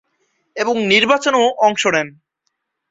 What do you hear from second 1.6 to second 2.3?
অংশ নেন।